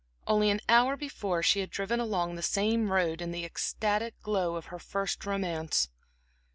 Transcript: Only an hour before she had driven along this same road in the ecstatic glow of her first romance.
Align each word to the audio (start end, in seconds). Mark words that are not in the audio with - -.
Only 0.25 0.49
an 0.49 0.61
hour 0.67 0.97
before 0.97 1.43
she 1.43 1.59
had 1.59 1.69
driven 1.69 1.99
along 1.99 2.33
this 2.33 2.47
same 2.47 2.91
road 2.91 3.21
in 3.21 3.29
the 3.29 3.45
ecstatic 3.45 4.19
glow 4.23 4.55
of 4.55 4.65
her 4.73 4.79
first 4.79 5.27
romance. 5.27 5.89